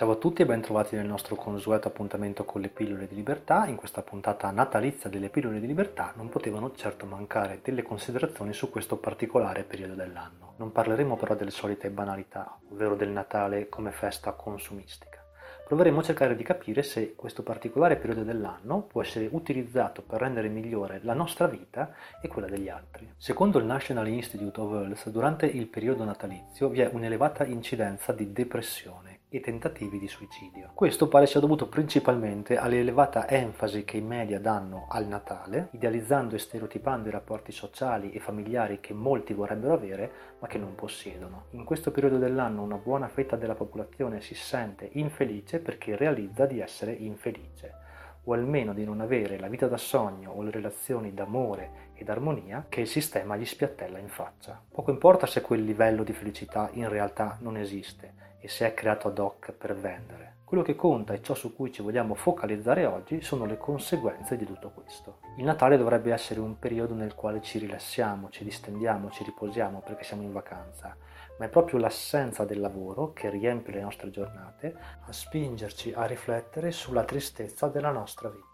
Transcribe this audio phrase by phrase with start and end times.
[0.00, 3.66] Ciao a tutti e ben trovati nel nostro consueto appuntamento con le pillole di libertà.
[3.66, 8.70] In questa puntata natalizia delle pillole di libertà non potevano certo mancare delle considerazioni su
[8.70, 10.54] questo particolare periodo dell'anno.
[10.56, 15.22] Non parleremo però delle solite banalità, ovvero del Natale come festa consumistica
[15.70, 20.48] proveremo a cercare di capire se questo particolare periodo dell'anno può essere utilizzato per rendere
[20.48, 23.08] migliore la nostra vita e quella degli altri.
[23.16, 28.32] Secondo il National Institute of Health, durante il periodo natalizio vi è un'elevata incidenza di
[28.32, 30.72] depressione e tentativi di suicidio.
[30.74, 36.38] Questo pare sia dovuto principalmente all'elevata enfasi che i media danno al Natale, idealizzando e
[36.38, 41.44] stereotipando i rapporti sociali e familiari che molti vorrebbero avere ma che non possiedono.
[41.50, 46.60] In questo periodo dell'anno una buona fetta della popolazione si sente infelice perché realizza di
[46.60, 47.88] essere infelice
[48.24, 52.66] o almeno di non avere la vita da sogno o le relazioni d'amore ed armonia
[52.68, 54.60] che il sistema gli spiattella in faccia.
[54.70, 59.08] Poco importa se quel livello di felicità in realtà non esiste, e se è creato
[59.08, 60.38] ad hoc per vendere.
[60.44, 64.44] Quello che conta e ciò su cui ci vogliamo focalizzare oggi sono le conseguenze di
[64.44, 65.18] tutto questo.
[65.36, 70.02] Il Natale dovrebbe essere un periodo nel quale ci rilassiamo, ci distendiamo, ci riposiamo perché
[70.02, 70.96] siamo in vacanza,
[71.38, 74.74] ma è proprio l'assenza del lavoro che riempie le nostre giornate
[75.06, 78.49] a spingerci a riflettere sulla tristezza della nostra vita.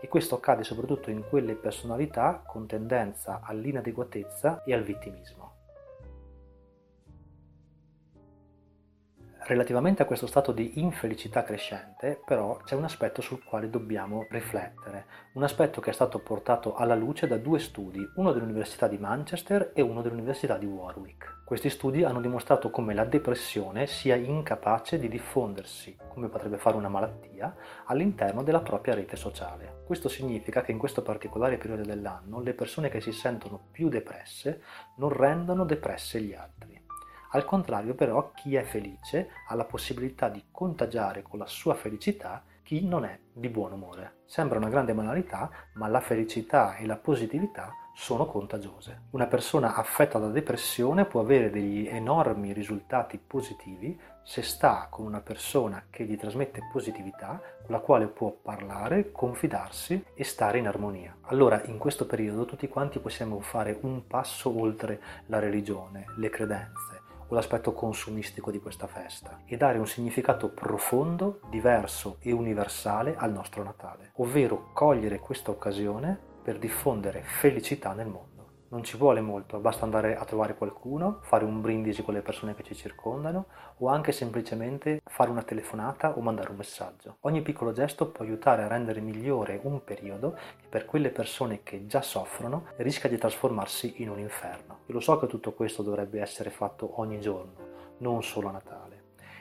[0.00, 5.45] E questo accade soprattutto in quelle personalità con tendenza all'inadeguatezza e al vittimismo.
[9.48, 15.06] Relativamente a questo stato di infelicità crescente, però, c'è un aspetto sul quale dobbiamo riflettere,
[15.34, 19.70] un aspetto che è stato portato alla luce da due studi, uno dell'Università di Manchester
[19.72, 21.44] e uno dell'Università di Warwick.
[21.44, 26.88] Questi studi hanno dimostrato come la depressione sia incapace di diffondersi, come potrebbe fare una
[26.88, 29.82] malattia, all'interno della propria rete sociale.
[29.86, 34.60] Questo significa che in questo particolare periodo dell'anno le persone che si sentono più depresse
[34.96, 36.85] non rendono depresse gli altri.
[37.36, 42.42] Al contrario però chi è felice ha la possibilità di contagiare con la sua felicità
[42.62, 44.20] chi non è di buon umore.
[44.24, 49.02] Sembra una grande banalità, ma la felicità e la positività sono contagiose.
[49.10, 55.20] Una persona affetta da depressione può avere degli enormi risultati positivi se sta con una
[55.20, 61.14] persona che gli trasmette positività, con la quale può parlare, confidarsi e stare in armonia.
[61.24, 67.04] Allora in questo periodo tutti quanti possiamo fare un passo oltre la religione, le credenze
[67.28, 73.32] o l'aspetto consumistico di questa festa e dare un significato profondo, diverso e universale al
[73.32, 78.35] nostro Natale, ovvero cogliere questa occasione per diffondere felicità nel mondo.
[78.68, 82.56] Non ci vuole molto, basta andare a trovare qualcuno, fare un brindisi con le persone
[82.56, 83.46] che ci circondano
[83.76, 87.18] o anche semplicemente fare una telefonata o mandare un messaggio.
[87.20, 91.86] Ogni piccolo gesto può aiutare a rendere migliore un periodo che per quelle persone che
[91.86, 94.78] già soffrono rischia di trasformarsi in un inferno.
[94.86, 97.52] Io lo so che tutto questo dovrebbe essere fatto ogni giorno,
[97.98, 98.94] non solo a Natale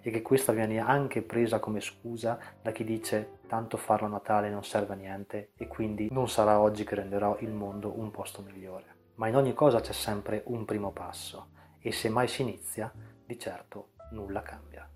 [0.00, 4.48] e che questa viene anche presa come scusa da chi dice tanto farlo a Natale
[4.48, 8.40] non serve a niente e quindi non sarà oggi che renderò il mondo un posto
[8.40, 12.90] migliore ma in ogni cosa c'è sempre un primo passo e se mai si inizia,
[13.22, 14.88] di certo nulla cambia.